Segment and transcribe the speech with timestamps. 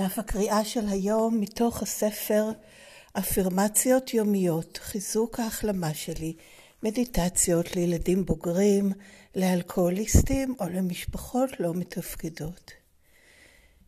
[0.00, 2.50] דף הקריאה של היום מתוך הספר
[3.18, 6.36] אפירמציות יומיות, חיזוק ההחלמה שלי,
[6.82, 8.92] מדיטציות לילדים בוגרים,
[9.36, 12.70] לאלכוהוליסטים או למשפחות לא מתפקדות.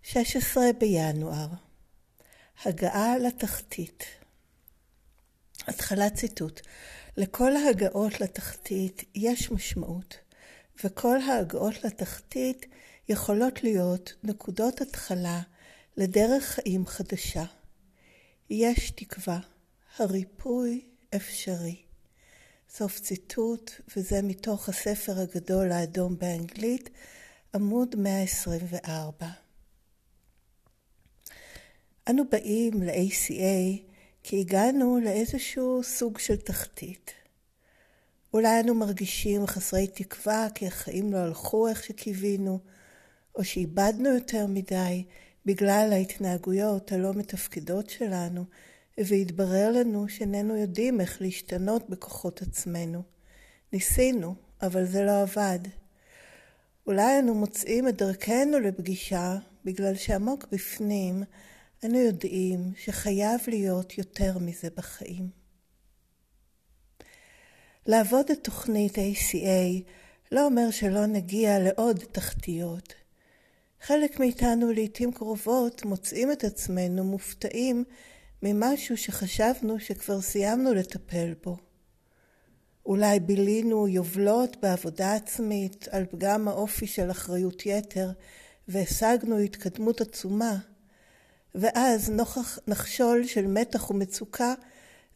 [0.03, 1.49] 16 בינואר
[2.65, 4.05] הגעה לתחתית
[5.67, 6.61] התחלת ציטוט
[7.17, 10.17] לכל ההגעות לתחתית יש משמעות,
[10.85, 12.67] וכל ההגעות לתחתית
[13.09, 15.41] יכולות להיות נקודות התחלה
[15.97, 17.45] לדרך חיים חדשה.
[18.51, 19.41] יש תקווה,
[19.97, 20.85] הריפוי
[21.17, 21.83] אפשרי.
[22.71, 26.91] סוף ציטוט, וזה מתוך הספר הגדול האדום באנגלית,
[27.55, 29.27] עמוד 124.
[32.11, 33.83] אנו באים ל-ACA
[34.23, 37.13] כי הגענו לאיזשהו סוג של תחתית.
[38.35, 42.59] אולי אנו מרגישים חסרי תקווה כי החיים לא הלכו איך שקיווינו,
[43.35, 45.05] או שאיבדנו יותר מדי
[45.47, 48.45] בגלל ההתנהגויות הלא מתפקדות שלנו,
[48.99, 53.03] והתברר לנו שאיננו יודעים איך להשתנות בכוחות עצמנו.
[53.73, 55.59] ניסינו, אבל זה לא עבד.
[56.87, 61.23] אולי אנו מוצאים את דרכנו לפגישה בגלל שעמוק בפנים
[61.85, 65.31] אנו יודעים שחייב להיות יותר מזה בחיים.
[67.87, 69.83] לעבוד את תוכנית ACA
[70.33, 72.95] לא אומר שלא נגיע לעוד תחתיות.
[73.85, 77.85] חלק מאיתנו לעתים קרובות מוצאים את עצמנו מופתעים
[78.43, 81.57] ממשהו שחשבנו שכבר סיימנו לטפל בו.
[82.87, 88.11] אולי בילינו יובלות בעבודה עצמית על פגם האופי של אחריות יתר
[88.69, 90.57] והשגנו התקדמות עצומה,
[91.55, 94.55] ואז נוכח נחשול של מתח ומצוקה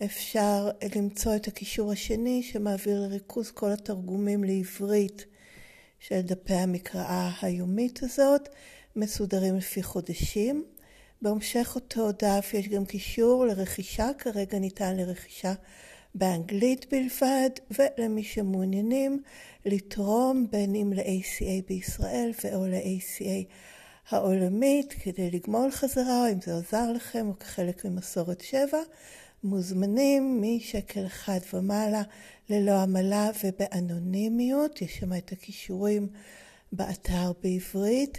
[0.04, 5.26] אפשר למצוא את הקישור השני שמעביר לריכוז כל התרגומים לעברית
[6.00, 8.50] של דפי המקראה היומית הזאת,
[8.96, 10.66] מסודרים לפי חודשים.
[11.22, 15.54] בהמשך אותו דף יש גם קישור לרכישה, כרגע ניתן לרכישה
[16.16, 19.22] באנגלית בלבד, ולמי שמעוניינים
[19.66, 23.54] לתרום בין אם ל-ACA בישראל ואו ל-ACA
[24.10, 28.80] העולמית כדי לגמול חזרה, או אם זה עוזר לכם או כחלק ממסורת שבע,
[29.44, 32.02] מוזמנים משקל אחד ומעלה
[32.50, 36.08] ללא עמלה ובאנונימיות, יש שם את הכישורים
[36.72, 38.18] באתר בעברית.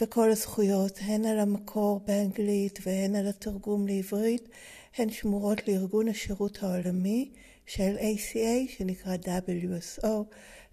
[0.00, 4.48] וכל הזכויות, הן על המקור באנגלית והן על התרגום לעברית,
[4.96, 7.30] הן שמורות לארגון השירות העולמי
[7.66, 10.08] של ACA, שנקרא WSO.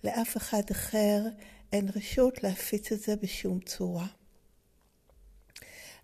[0.03, 1.21] לאף אחד אחר
[1.73, 4.07] אין רשות להפיץ את זה בשום צורה.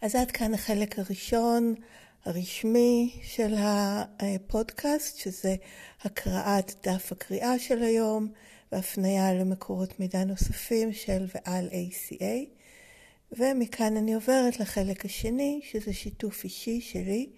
[0.01, 1.75] אז עד כאן החלק הראשון
[2.25, 5.55] הרשמי של הפודקאסט, שזה
[6.01, 8.27] הקראת דף הקריאה של היום
[8.71, 12.58] והפניה למקורות מידע נוספים של ועל ACA.
[13.31, 17.29] ומכאן אני עוברת לחלק השני, שזה שיתוף אישי שלי.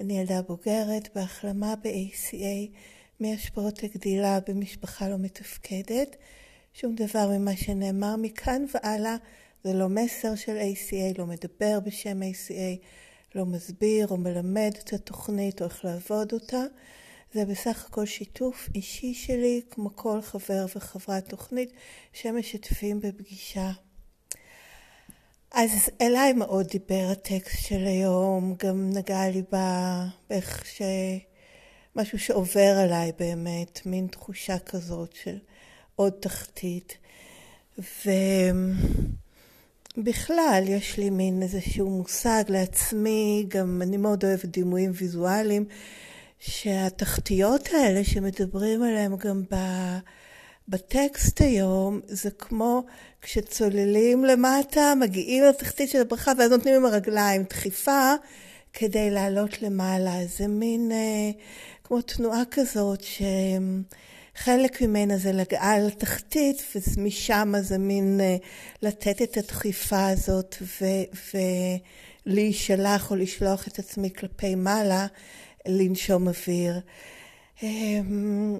[0.00, 2.76] אני ילדה בוגרת בהחלמה ב-ACA
[3.20, 6.16] מהשפעות הגדילה במשפחה לא מתפקדת.
[6.74, 9.16] שום דבר ממה שנאמר מכאן והלאה
[9.64, 12.84] זה לא מסר של ACA, לא מדבר בשם ACA,
[13.34, 16.62] לא מסביר או מלמד את התוכנית או איך לעבוד אותה.
[17.34, 21.72] זה בסך הכל שיתוף אישי שלי, כמו כל חבר וחברת תוכנית,
[22.12, 23.72] שמשתפים בפגישה.
[25.52, 29.42] אז אליי מאוד דיבר הטקסט של היום, גם נגע לי
[30.28, 30.82] באיך ש...
[31.96, 35.38] משהו שעובר עליי באמת, מין תחושה כזאת של
[35.96, 36.96] עוד תחתית.
[39.96, 45.64] ובכלל, יש לי מין איזשהו מושג לעצמי, גם אני מאוד אוהבת דימויים ויזואליים,
[46.38, 49.54] שהתחתיות האלה שמדברים עליהם גם ב...
[50.68, 52.82] בטקסט היום, זה כמו
[53.22, 58.12] כשצוללים למטה, מגיעים לתחתית של הברכה, ואז נותנים עם הרגליים דחיפה
[58.72, 60.26] כדי לעלות למעלה.
[60.26, 61.30] זה מין אה,
[61.84, 63.02] כמו תנועה כזאת
[64.34, 66.62] שחלק ממנה זה לגעה לתחתית,
[66.96, 68.36] ומשם זה מין אה,
[68.82, 70.56] לתת את הדחיפה הזאת
[72.26, 75.06] ולהישלח או לשלוח את עצמי כלפי מעלה,
[75.66, 76.80] לנשום אוויר.
[77.62, 78.58] אמ,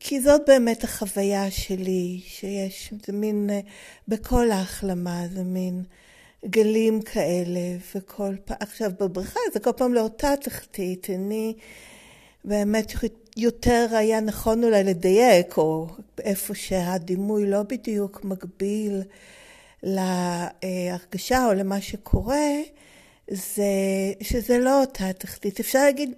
[0.00, 3.60] כי זאת באמת החוויה שלי, שיש, זה מין, אה,
[4.08, 5.82] בכל ההחלמה, זה מין
[6.44, 11.54] גלים כאלה, וכל פעם, עכשיו בבריכה זה כל פעם לאותה תחתית, אני
[12.44, 12.92] באמת
[13.36, 15.86] יותר היה נכון אולי לדייק, או
[16.18, 19.02] איפה שהדימוי לא בדיוק מקביל
[19.82, 22.46] להרגשה או למה שקורה,
[23.30, 23.64] זה
[24.20, 25.60] שזה לא אותה תחתית.
[25.60, 26.14] אפשר להגיד,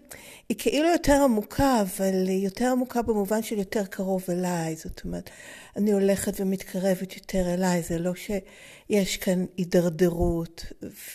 [0.48, 4.76] היא כאילו יותר עמוקה, אבל היא יותר עמוקה במובן של יותר קרוב אליי.
[4.76, 5.30] זאת אומרת,
[5.76, 10.64] אני הולכת ומתקרבת יותר אליי, זה לא שיש כאן הידרדרות.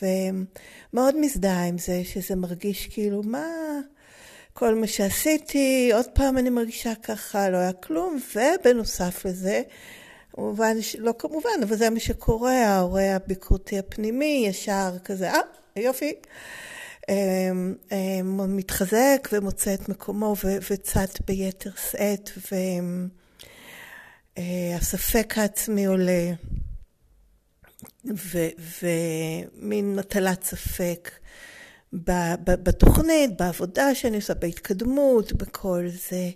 [0.01, 3.47] ומאוד מזדהה עם זה, שזה מרגיש כאילו, מה...
[4.53, 9.61] כל מה שעשיתי, עוד פעם אני מרגישה ככה, לא היה כלום, ובנוסף לזה,
[10.33, 15.39] כמובן, לא כמובן, אבל זה מה שקורה, ההורה הביקורתי הפנימי ישר כזה, אה,
[15.79, 16.13] יופי.
[17.09, 20.35] אמ, אמ, מתחזק ומוצא את מקומו
[20.69, 22.29] וצד ביתר שאת,
[24.37, 26.31] והספק העצמי עולה,
[28.81, 31.11] ומין הטלת ספק.
[32.43, 36.29] בתוכנית, בעבודה שאני עושה, בהתקדמות, בכל זה.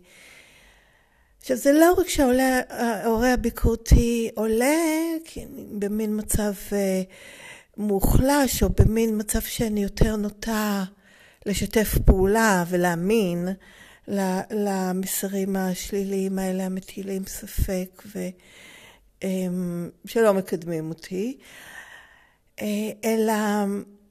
[1.41, 4.75] עכשיו, זה לא רק שההורה הביקורתי עולה,
[5.25, 7.01] כי אני במין מצב אה,
[7.81, 10.83] מוחלש, או במין מצב שאני יותר נוטה
[11.45, 13.47] לשתף פעולה ולהאמין
[14.51, 21.37] למסרים השליליים האלה, המטילים ספק ושלא אמ, מקדמים אותי,
[22.61, 23.33] אה, אלא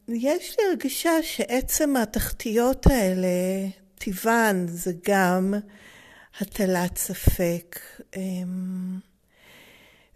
[0.09, 3.29] יש לי הרגשה שעצם התחתיות האלה,
[3.99, 5.55] טיבן זה גם
[6.41, 7.81] הטלת ספק.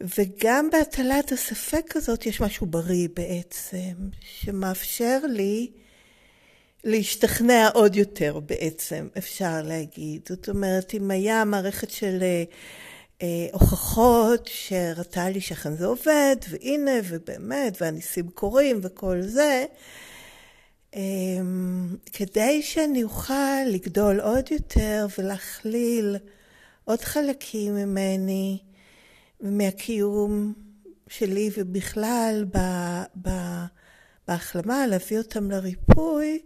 [0.04, 5.70] אמ, וגם בהטלת הספק הזאת יש משהו בריא בעצם, שמאפשר לי
[6.84, 10.20] להשתכנע עוד יותר בעצם, אפשר להגיד.
[10.28, 12.22] זאת אומרת, אם היה מערכת של
[13.22, 19.64] אה, הוכחות שהראתה לי שאכן זה עובד, והנה, ובאמת, והניסים קורים וכל זה,
[20.94, 21.00] אה,
[22.12, 26.16] כדי שאני אוכל לגדול עוד יותר ולהכליל
[26.84, 28.58] עוד חלקים ממני
[29.44, 30.52] ומהקיום
[31.08, 32.58] שלי ובכלל ב,
[33.22, 33.30] ב,
[34.28, 36.38] בהחלמה, להביא אותם לריפוי,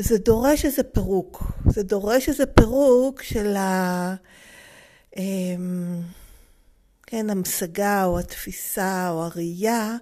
[0.00, 1.42] זה דורש איזה פירוק.
[1.68, 4.14] זה דורש איזה פירוק של ה...
[5.16, 6.00] אמ,
[7.02, 9.96] כן, המשגה או התפיסה או הראייה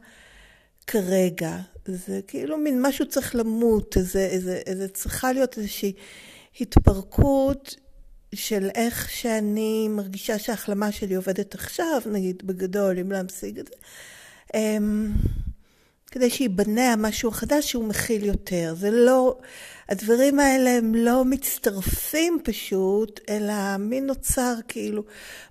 [0.86, 1.56] כרגע.
[1.86, 5.92] זה כאילו מין משהו צריך למות, איזה, איזה, איזה צריכה להיות איזושהי
[6.60, 7.76] התפרקות
[8.34, 13.74] של איך שאני מרגישה שההחלמה שלי עובדת עכשיו, נגיד בגדול, אם להמשיג את זה.
[14.54, 15.12] אמ,
[16.06, 18.74] כדי שייבנה משהו חדש שהוא מכיל יותר.
[18.78, 19.38] זה לא,
[19.88, 25.04] הדברים האלה הם לא מצטרפים פשוט, אלא מי נוצר כאילו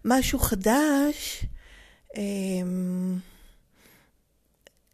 [0.05, 1.45] משהו חדש,
[2.17, 3.17] אמ,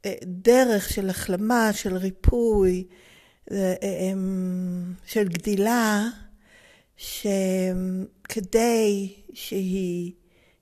[0.06, 2.88] אה, דרך של החלמה, של ריפוי,
[3.52, 6.08] אה, אמ, של גדילה,
[7.00, 8.54] שכדי
[9.34, 10.12] שהיא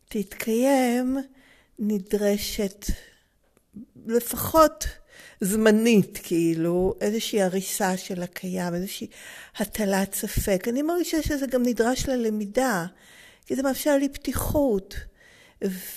[0.10, 1.18] תתקיים,
[1.80, 2.86] נדרשת
[4.06, 4.88] לפחות
[5.42, 9.08] זמנית, כאילו, איזושהי הריסה של הקיים, איזושהי
[9.58, 10.68] הטלת ספק.
[10.68, 12.86] אני מרגישה שזה גם נדרש ללמידה,
[13.46, 14.96] כי זה מאפשר לי פתיחות,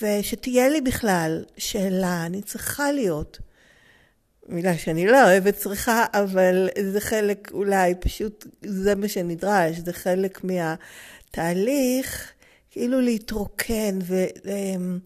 [0.01, 3.39] ושתהיה לי בכלל שאלה, אני צריכה להיות.
[4.47, 10.41] מילה שאני לא אוהבת צריכה, אבל זה חלק אולי, פשוט זה מה שנדרש, זה חלק
[10.43, 12.31] מהתהליך,
[12.71, 14.25] כאילו להתרוקן ו...
[14.45, 14.99] אמ,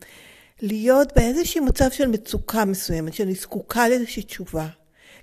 [1.16, 4.68] באיזשהו מצב של מצוקה מסוימת, שאני זקוקה לאיזושהי תשובה.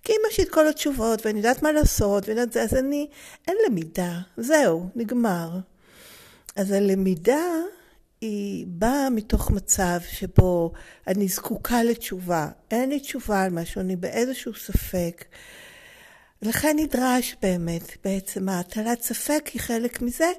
[0.05, 2.75] כי אם יש לי את כל התשובות ואני יודעת מה לעשות, ואני יודעת זה, אז
[2.75, 3.09] אני,
[3.49, 5.59] אין למידה, זהו, נגמר.
[6.57, 7.47] אז הלמידה
[8.23, 10.73] היא באה מתוך מצב שבו
[11.07, 12.49] אני זקוקה לתשובה.
[12.71, 15.25] אין לי תשובה על משהו, אני באיזשהו ספק.
[16.43, 20.31] לכן נדרש באמת, בעצם ההטלת ספק היא חלק מזה,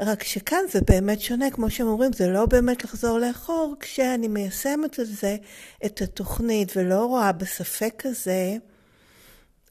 [0.00, 5.00] רק שכאן זה באמת שונה, כמו שהם אומרים, זה לא באמת לחזור לאחור, כשאני מיישמת
[5.00, 5.36] את זה,
[5.86, 8.56] את התוכנית, ולא רואה בספק הזה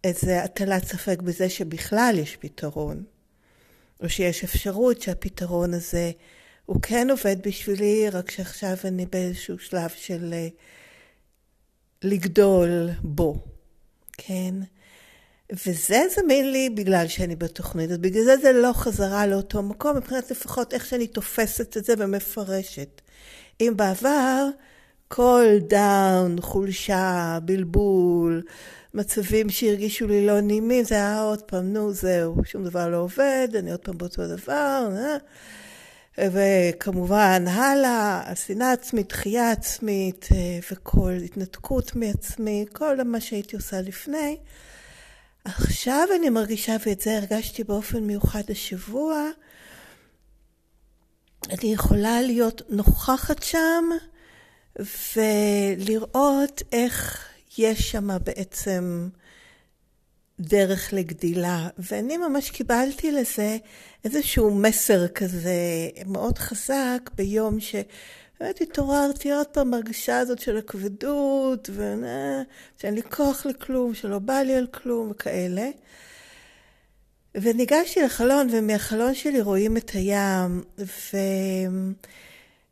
[0.04, 3.04] איזה הטלת ספק בזה שבכלל יש פתרון,
[4.04, 6.12] או שיש אפשרות שהפתרון הזה
[6.70, 10.48] הוא כן עובד בשבילי, רק שעכשיו אני באיזשהו שלב של אה,
[12.04, 13.36] לגדול בו,
[14.18, 14.56] כן?
[15.66, 20.32] וזה זמין לי בגלל שאני בתוכנית, אז בגלל זה זה לא חזרה לאותו מקום, מבחינת
[20.32, 23.02] לפחות איך שאני תופסת את זה ומפרשת.
[23.62, 24.48] אם בעבר
[25.08, 28.44] כל דאון, חולשה, בלבול,
[28.94, 33.48] מצבים שהרגישו לי לא נעימים, זה היה עוד פעם, נו זהו, שום דבר לא עובד,
[33.60, 35.18] אני עוד פעם באותו דבר, אה?
[36.32, 44.38] וכמובן הלאה, השנאה עצמית, דחייה עצמית, אה, וכל התנתקות מעצמי, כל מה שהייתי עושה לפני.
[45.46, 49.26] עכשיו אני מרגישה, ואת זה הרגשתי באופן מיוחד השבוע,
[51.50, 53.90] אני יכולה להיות נוכחת שם
[55.16, 57.26] ולראות איך
[57.58, 59.10] יש שם בעצם
[60.40, 61.68] דרך לגדילה.
[61.78, 63.58] ואני ממש קיבלתי לזה
[64.06, 67.76] איזשהו מסר כזה מאוד חזק ביום ש...
[68.40, 71.70] באמת התעוררתי עוד פעם בהרגשה הזאת של הכבדות,
[72.78, 75.70] שאין לי כוח לכלום, שלא בא לי על כלום וכאלה.
[77.36, 80.64] וניגשתי לחלון, ומהחלון שלי רואים את הים,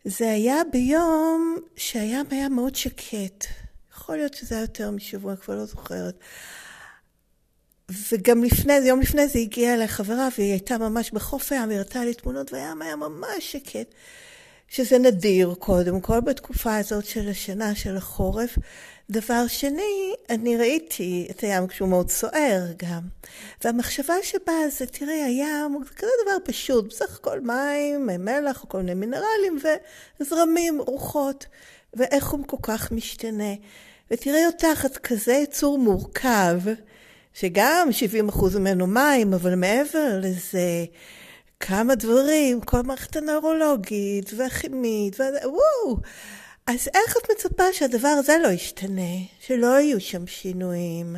[0.05, 3.45] וזה היה ביום שהים היה מאוד שקט.
[3.93, 6.19] יכול להיות שזה היה יותר משבוע, כבר לא זוכרת.
[7.91, 11.77] וגם לפני זה, יום לפני זה הגיעה אליי חברה, והיא הייתה ממש בחוף הים, היא
[11.77, 13.93] הראתה לי תמונות, והים היה ממש שקט.
[14.69, 18.57] שזה נדיר קודם כל בתקופה הזאת של השנה של החורף.
[19.09, 23.01] דבר שני, אני ראיתי את הים כשהוא מאוד סוער גם.
[23.63, 28.93] והמחשבה שבאה זה, תראי, הים זה כזה דבר פשוט, בסך הכל מים, מלח, כל מיני
[28.93, 29.59] מינרלים
[30.19, 31.45] וזרמים, רוחות,
[31.93, 33.53] ואיך הוא כל כך משתנה.
[34.11, 36.59] ותראי אותך, את כזה יצור מורכב,
[37.39, 37.89] שגם
[38.29, 40.85] 70% ממנו מים, אבל מעבר לזה,
[41.59, 45.97] כמה דברים, כל המערכת הנוירולוגית והכימית, וואו.
[46.67, 49.17] אז איך את מצפה שהדבר הזה לא ישתנה?
[49.39, 51.15] שלא יהיו שם שינויים?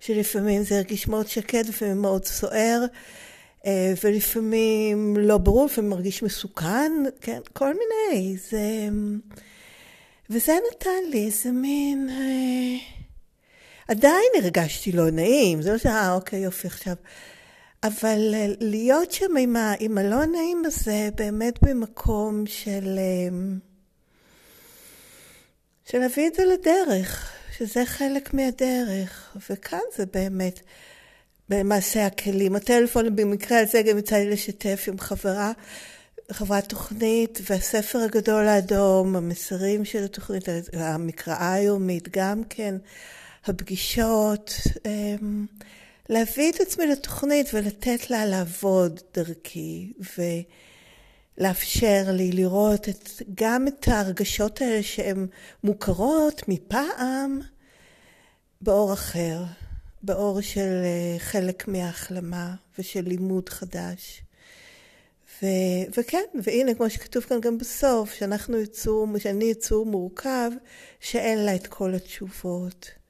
[0.00, 2.84] שלפעמים זה ירגיש מאוד שקט, לפעמים מאוד סוער,
[3.66, 8.36] אה, ולפעמים לא ברור, לפעמים מרגיש מסוכן, כן, כל מיני.
[8.50, 8.88] זה...
[10.30, 12.08] וזה נתן לי איזה מין...
[12.10, 13.03] אה,
[13.88, 16.94] עדיין הרגשתי לא נעים, זה לא שאה, אוקיי, יופי, עכשיו...
[17.84, 23.36] אבל אה, להיות שם עם, ה, עם הלא נעים הזה, באמת במקום של, אה,
[25.84, 30.60] של להביא את זה לדרך, שזה חלק מהדרך, וכאן זה באמת
[31.48, 32.56] במעשה הכלים.
[32.56, 35.52] הטלפון במקרה הזה גם יצא לי לשתף עם חברה,
[36.32, 42.74] חברת תוכנית, והספר הגדול האדום, המסרים של התוכנית, המקראה היומית גם כן,
[43.46, 44.54] הפגישות.
[44.86, 45.16] אה,
[46.08, 49.92] להביא את עצמי לתוכנית ולתת לה לעבוד דרכי
[51.38, 55.26] ולאפשר לי לראות את, גם את ההרגשות האלה שהן
[55.64, 57.40] מוכרות מפעם
[58.60, 59.44] באור אחר,
[60.02, 64.22] באור של אה, חלק מההחלמה ושל לימוד חדש.
[65.42, 65.46] ו,
[65.98, 70.50] וכן, והנה כמו שכתוב כאן גם בסוף, שאנחנו יצור, שאני יצור מורכב
[71.00, 73.03] שאין לה את כל התשובות.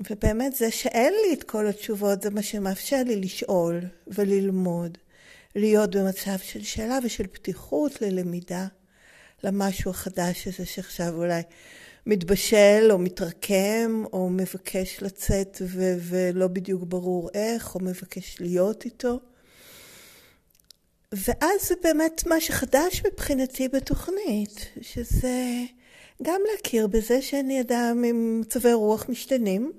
[0.00, 4.98] ובאמת זה שאין לי את כל התשובות זה מה שמאפשר לי לשאול וללמוד,
[5.56, 8.66] להיות במצב של שאלה ושל פתיחות ללמידה,
[9.44, 11.42] למשהו החדש הזה שעכשיו אולי
[12.06, 19.20] מתבשל או מתרקם או מבקש לצאת ו- ולא בדיוק ברור איך, או מבקש להיות איתו.
[21.12, 25.62] ואז זה באמת מה שחדש מבחינתי בתוכנית, שזה
[26.22, 29.72] גם להכיר בזה שאני אדם עם מצבי רוח משתנים,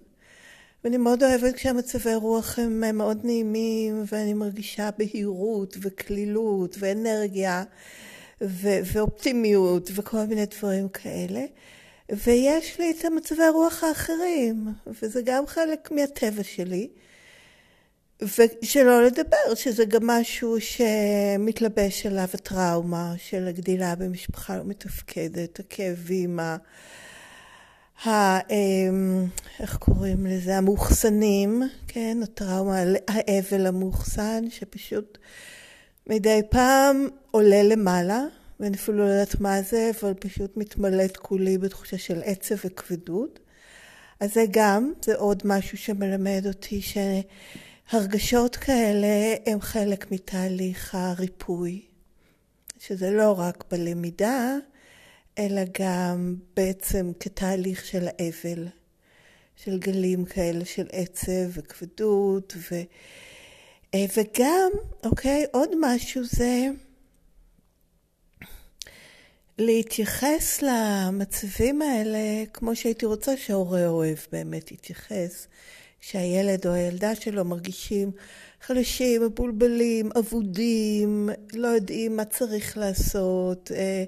[0.84, 7.64] ואני מאוד אוהבת כשהמצבי רוח הם מאוד נעימים, ואני מרגישה בהירות וכלילות ואנרגיה
[8.42, 11.46] ו- ואופטימיות וכל מיני דברים כאלה.
[12.10, 14.68] ויש לי את המצבי הרוח האחרים,
[15.02, 16.90] וזה גם חלק מהטבע שלי.
[18.22, 26.40] ושלא לדבר, שזה גם משהו שמתלבש עליו הטראומה של הגדילה במשפחה לא מתפקדת, הכאבים,
[28.02, 28.40] ה...
[28.50, 29.26] אמ,
[29.60, 30.58] איך קוראים לזה?
[30.58, 32.18] המאוחסנים, כן?
[32.24, 35.18] הטראומה, האבל המאוחסן, שפשוט
[36.08, 38.24] מדי פעם עולה למעלה,
[38.60, 43.40] ואני אפילו לא יודעת מה זה, אבל פשוט מתמלאת כולי בתחושה של עצב וכבדות.
[44.20, 51.82] אז זה גם, זה עוד משהו שמלמד אותי שהרגשות כאלה הם חלק מתהליך הריפוי,
[52.80, 54.58] שזה לא רק בלמידה,
[55.40, 58.68] אלא גם בעצם כתהליך של האבל,
[59.56, 62.82] של גלים כאלה של עצב וכבדות, ו...
[63.96, 64.72] וגם,
[65.04, 66.68] אוקיי, עוד משהו זה
[69.58, 75.48] להתייחס למצבים האלה כמו שהייתי רוצה שההורה אוהב באמת יתייחס.
[76.04, 78.12] שהילד או הילדה שלו מרגישים
[78.62, 84.04] חלשים, מבולבלים, אבודים, לא יודעים מה צריך לעשות, אה,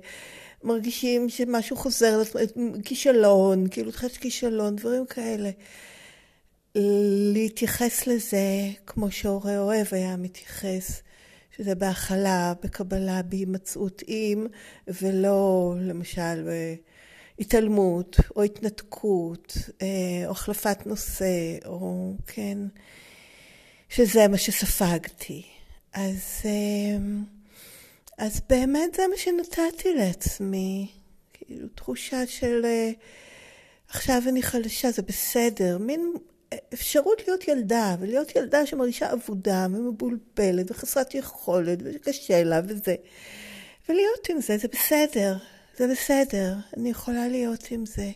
[0.63, 2.21] מרגישים שמשהו חוזר,
[2.85, 5.49] כישלון, כאילו תחש כישלון, דברים כאלה.
[7.33, 8.47] להתייחס לזה
[8.85, 11.01] כמו שהורה אוהב היה מתייחס.
[11.57, 14.47] שזה בהכלה, בקבלה, בהימצאות עם,
[14.87, 16.49] ולא למשל
[17.39, 19.87] התעלמות, או התנתקות, אה,
[20.25, 22.57] או החלפת נושא, או כן,
[23.89, 25.43] שזה מה שספגתי.
[25.93, 26.97] אז, אה,
[28.17, 30.91] אז באמת זה מה שנתתי לעצמי,
[31.33, 32.91] כאילו תחושה של אה,
[33.89, 36.13] עכשיו אני חלשה, זה בסדר, מין
[36.73, 42.95] אפשרות להיות ילדה, ולהיות ילדה שמרגישה אבודה ומבולבלת וחסרת יכולת וקשה לה וזה.
[43.89, 45.37] ולהיות עם זה, זה בסדר,
[45.77, 48.11] זה בסדר, אני יכולה להיות עם זה.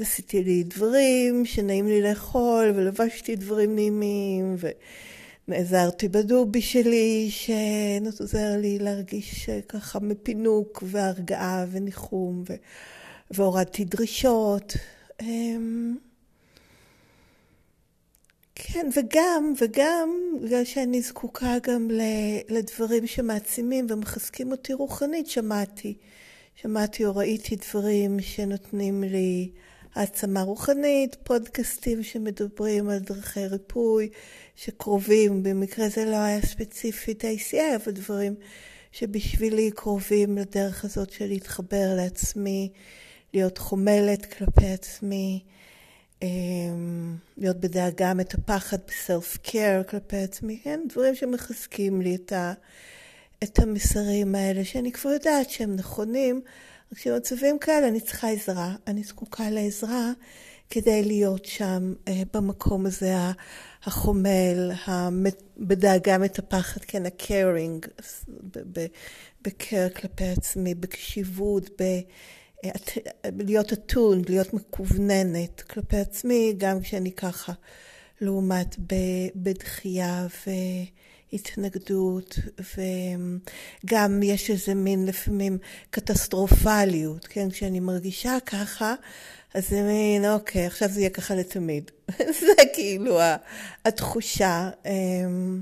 [0.00, 4.56] עשיתי לי דברים שנעים לי לאכול, ולבשתי דברים נעימים,
[5.48, 12.54] ונעזרתי בדובי שלי, שעוזר לי להרגיש ככה מפינוק והרגעה וניחום, ו...
[13.30, 14.72] והורדתי דרישות.
[15.22, 15.96] אמ,
[18.54, 20.10] כן, וגם, וגם
[20.42, 21.88] בגלל שאני זקוקה גם
[22.48, 25.94] לדברים שמעצימים ומחזקים אותי רוחנית, שמעתי.
[26.62, 29.50] שמעתי או ראיתי דברים שנותנים לי
[29.96, 34.08] העצמה רוחנית, פודקאסטים שמדברים על דרכי ריפוי,
[34.56, 38.34] שקרובים, במקרה זה לא היה ספציפית ACA, אבל דברים
[38.92, 42.72] שבשבילי קרובים לדרך הזאת של להתחבר לעצמי,
[43.34, 45.44] להיות חומלת כלפי עצמי.
[46.22, 50.80] אמ, להיות בדאגה, מטפחת בסלף קר כלפי עצמי, כן?
[50.88, 52.52] דברים שמחזקים לי את, ה,
[53.42, 56.40] את המסרים האלה, שאני כבר יודעת שהם נכונים,
[56.92, 60.12] רק שבמצבים כאלה אני צריכה עזרה, אני זקוקה לעזרה
[60.70, 63.14] כדי להיות שם אה, במקום הזה
[63.84, 64.70] החומל,
[65.58, 68.06] בדאגה מטפחת, כן, ה-caring,
[69.42, 72.00] ב-care כלפי עצמי, בקשיבות, ב...
[73.26, 77.52] להיות אתון, להיות מקווננת כלפי עצמי, גם כשאני ככה,
[78.20, 78.76] לעומת
[79.36, 80.26] בדחייה
[81.32, 82.38] והתנגדות,
[83.84, 85.58] וגם יש איזה מין לפעמים
[85.90, 87.50] קטסטרופליות, כן?
[87.50, 88.94] כשאני מרגישה ככה,
[89.54, 91.90] אז זה מין, אוקיי, עכשיו זה יהיה ככה לתמיד.
[92.40, 93.18] זה כאילו
[93.84, 95.60] התחושה אמ,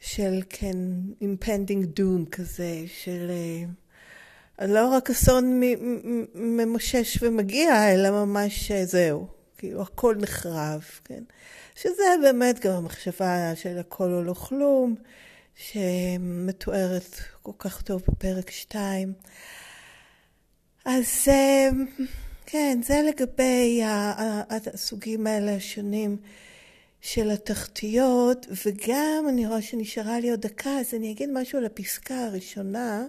[0.00, 0.76] של, כן,
[1.22, 3.30] impending doom כזה, של...
[4.62, 5.60] לא רק אסון
[6.34, 9.26] ממשש ומגיע, אלא ממש זהו,
[9.58, 11.22] כאילו הכל נחרב, כן?
[11.74, 14.94] שזה באמת גם המחשבה של הכל או לא כלום,
[15.54, 19.12] שמתוארת כל כך טוב בפרק 2.
[20.84, 21.28] אז
[22.46, 26.16] כן, זה לגבי הסוגים האלה השונים
[27.00, 32.24] של התחתיות, וגם אני רואה שנשארה לי עוד דקה, אז אני אגיד משהו על הפסקה
[32.24, 33.04] הראשונה.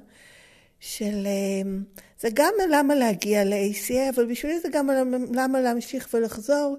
[0.80, 1.28] של...
[1.28, 1.84] אמ,
[2.20, 4.89] זה גם למה להגיע ל-ACA, אבל בשבילי זה גם
[5.34, 6.78] למה להמשיך ולחזור,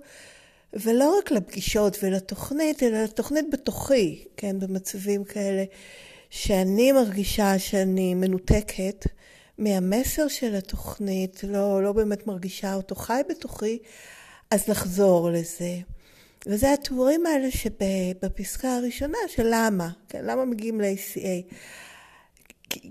[0.73, 5.65] ולא רק לפגישות ולתוכנית, אלא לתוכנית בתוכי, כן, במצבים כאלה,
[6.31, 9.05] שאני מרגישה שאני מנותקת
[9.59, 13.79] מהמסר של התוכנית, לא, לא באמת מרגישה אותו חי בתוכי,
[14.51, 15.77] אז לחזור לזה.
[16.47, 21.55] וזה התיאורים האלה שבפסקה הראשונה של למה, כן, למה מגיעים ל-ACA.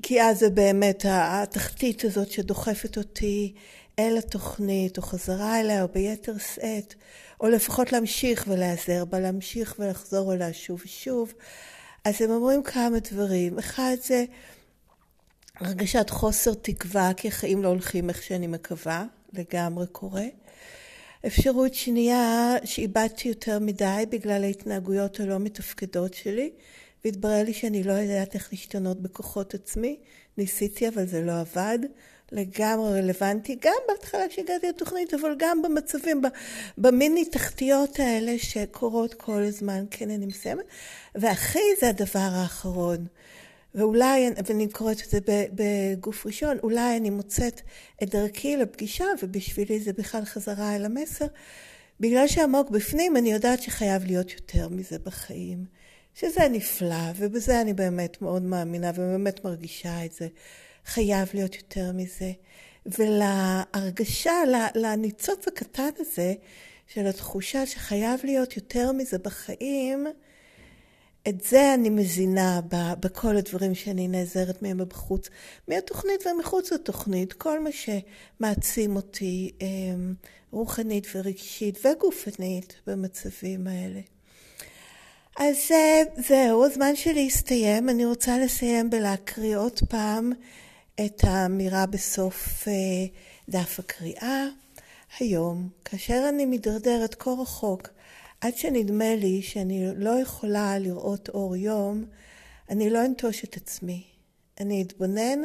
[0.02, 3.54] כי אז זה באמת התחתית הזאת שדוחפת אותי
[4.00, 6.94] אל התוכנית, או חזרה אליה, או ביתר שאת,
[7.42, 11.34] או לפחות להמשיך ולהיעזר בה, להמשיך ולחזור אליה שוב ושוב.
[12.06, 13.60] אז הם אומרים כמה דברים.
[13.60, 14.26] אחד זה
[15.60, 20.26] הרגשת חוסר תקווה, כי החיים לא הולכים איך שאני מקווה, לגמרי קורה.
[21.28, 26.52] אפשרות שנייה, שאיבדתי יותר מדי בגלל ההתנהגויות הלא מתפקדות שלי,
[27.06, 30.00] והתברר לי שאני לא יודעת איך להשתנות בכוחות עצמי.
[30.38, 31.80] ניסיתי, אבל זה לא עבד.
[32.32, 36.22] לגמרי רלוונטי, גם בהתחלה כשהגעתי לתוכנית, אבל גם במצבים,
[36.78, 39.86] במיני תחתיות האלה שקורות כל הזמן.
[39.92, 40.66] כן, אני מסיימת.
[41.16, 43.06] והכי זה הדבר האחרון.
[43.76, 45.20] ואולי, ואני קוראת את זה
[45.54, 47.62] בגוף ראשון, אולי אני מוצאת
[48.04, 51.26] את דרכי לפגישה, ובשבילי זה בכלל חזרה אל המסר.
[52.00, 55.79] בגלל שעמוק בפנים אני יודעת שחייב להיות יותר מזה בחיים.
[56.20, 60.28] שזה נפלא, ובזה אני באמת מאוד מאמינה ובאמת מרגישה את זה.
[60.86, 62.32] חייב להיות יותר מזה.
[62.86, 64.34] ולהרגשה,
[64.76, 66.34] לניצוץ הקטן הזה
[66.88, 70.08] של התחושה שחייב להיות יותר מזה בחיים,
[71.30, 72.62] את זה אני מזינה
[73.00, 75.30] בכל הדברים שאני נעזרת מהם בחוץ,
[75.68, 80.14] מהתוכנית ומחוץ לתוכנית, כל מה שמעצים אותי אמ,
[80.52, 84.00] רוחנית ורגשית וגופנית במצבים האלה.
[85.42, 87.90] אז אה, זהו, הזמן שלי הסתיים.
[87.90, 90.32] אני רוצה לסיים בלהקריא עוד פעם
[91.06, 92.74] את האמירה בסוף אה,
[93.50, 94.46] דף הקריאה.
[95.20, 97.90] היום, כאשר אני מתדרדרת כה רחוק
[98.42, 102.06] עד שנדמה לי שאני לא יכולה לראות אור יום,
[102.70, 104.04] אני לא אנטוש את עצמי.
[104.60, 105.40] אני אתבונן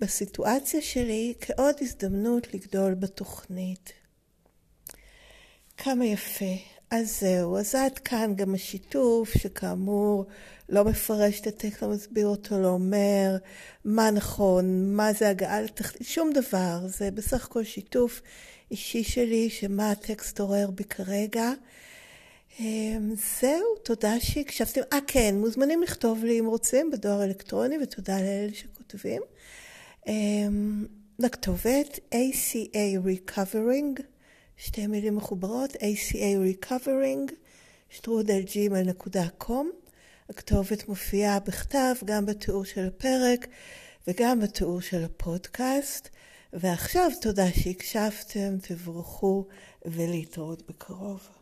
[0.00, 3.92] בסיטואציה שלי כעוד הזדמנות לגדול בתוכנית.
[5.76, 6.54] כמה יפה.
[6.94, 10.26] אז זהו, אז עד כאן גם השיתוף, שכאמור
[10.68, 13.36] לא מפרש את הטקסט, לא מסביר אותו, לא אומר
[13.84, 16.78] מה נכון, מה זה הגעה לתחתית, שום דבר.
[16.86, 18.22] זה בסך הכל שיתוף
[18.70, 21.52] אישי שלי, שמה הטקסט עורר בי כרגע.
[22.60, 24.80] אמ, זהו, תודה שהקשבתם.
[24.92, 29.22] אה, כן, מוזמנים לכתוב לי אם רוצים בדואר אלקטרוני, ותודה לאלה שכותבים.
[30.06, 30.86] אמ,
[31.18, 34.11] לכתובת ACA Recovering,
[34.64, 37.32] שתי מילים מחוברות, ACA Recovering,
[37.90, 39.70] שטרודלג'ימל.קום.
[40.30, 43.46] הכתובת מופיעה בכתב גם בתיאור של הפרק
[44.06, 46.08] וגם בתיאור של הפודקאסט.
[46.52, 49.46] ועכשיו תודה שהקשבתם, תבורכו
[49.84, 51.41] ולהתראות בקרוב.